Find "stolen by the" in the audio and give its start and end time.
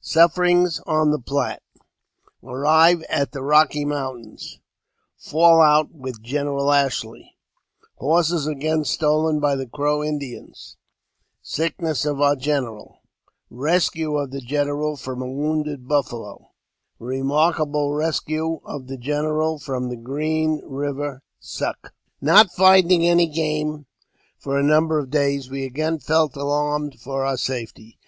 8.84-9.66